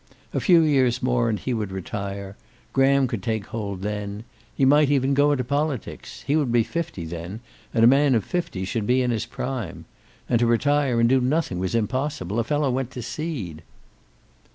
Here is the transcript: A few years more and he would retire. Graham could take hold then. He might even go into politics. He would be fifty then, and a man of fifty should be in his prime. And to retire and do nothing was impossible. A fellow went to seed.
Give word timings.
A 0.33 0.39
few 0.39 0.61
years 0.63 1.03
more 1.03 1.29
and 1.29 1.37
he 1.37 1.53
would 1.53 1.71
retire. 1.71 2.35
Graham 2.73 3.05
could 3.07 3.21
take 3.21 3.45
hold 3.45 3.83
then. 3.83 4.23
He 4.55 4.65
might 4.65 4.89
even 4.89 5.13
go 5.13 5.31
into 5.31 5.43
politics. 5.43 6.23
He 6.25 6.35
would 6.35 6.51
be 6.51 6.63
fifty 6.63 7.05
then, 7.05 7.39
and 7.71 7.83
a 7.83 7.87
man 7.87 8.15
of 8.15 8.23
fifty 8.25 8.65
should 8.65 8.87
be 8.87 9.03
in 9.03 9.11
his 9.11 9.27
prime. 9.27 9.85
And 10.27 10.39
to 10.39 10.47
retire 10.47 10.99
and 10.99 11.07
do 11.07 11.21
nothing 11.21 11.59
was 11.59 11.75
impossible. 11.75 12.39
A 12.39 12.43
fellow 12.43 12.71
went 12.71 12.89
to 12.93 13.03
seed. 13.03 13.61